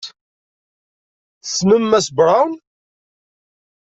[1.43, 2.51] Tessnem Mass Brown?